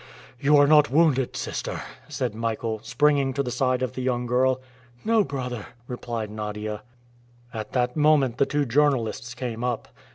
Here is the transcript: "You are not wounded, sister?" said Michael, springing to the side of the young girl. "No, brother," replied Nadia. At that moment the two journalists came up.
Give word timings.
"You 0.39 0.57
are 0.57 0.65
not 0.65 0.89
wounded, 0.89 1.35
sister?" 1.35 1.81
said 2.09 2.33
Michael, 2.33 2.79
springing 2.81 3.33
to 3.35 3.43
the 3.43 3.51
side 3.51 3.83
of 3.83 3.93
the 3.93 4.01
young 4.01 4.25
girl. 4.25 4.59
"No, 5.05 5.23
brother," 5.23 5.67
replied 5.87 6.31
Nadia. 6.31 6.81
At 7.53 7.73
that 7.73 7.95
moment 7.95 8.39
the 8.39 8.47
two 8.47 8.65
journalists 8.65 9.35
came 9.35 9.63
up. 9.63 9.89